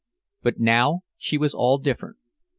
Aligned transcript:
But 0.41 0.59
now 0.59 1.01
she 1.15 1.37
was 1.37 1.53
all 1.53 1.77
different. 1.77 2.17